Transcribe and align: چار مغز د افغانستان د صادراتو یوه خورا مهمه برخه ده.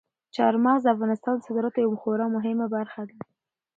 چار 0.35 0.53
مغز 0.65 0.81
د 0.83 0.87
افغانستان 0.95 1.33
د 1.37 1.43
صادراتو 1.45 1.83
یوه 1.85 1.97
خورا 2.01 2.27
مهمه 2.35 2.65
برخه 2.75 3.01
ده. 3.09 3.15